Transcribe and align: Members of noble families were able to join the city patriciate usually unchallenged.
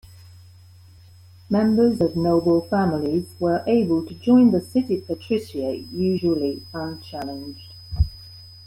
Members 1.47 2.01
of 2.01 2.15
noble 2.15 2.61
families 2.61 3.35
were 3.37 3.63
able 3.67 4.03
to 4.07 4.15
join 4.15 4.49
the 4.49 4.59
city 4.59 4.99
patriciate 4.99 5.89
usually 5.91 6.65
unchallenged. 6.73 7.71